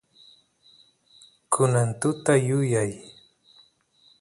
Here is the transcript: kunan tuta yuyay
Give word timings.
kunan 1.51 1.89
tuta 1.99 2.33
yuyay 2.47 2.91